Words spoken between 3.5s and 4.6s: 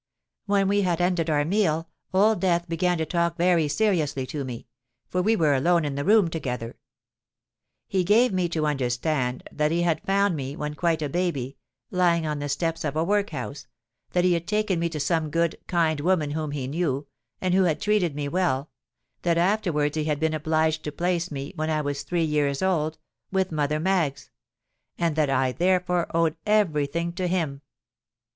seriously to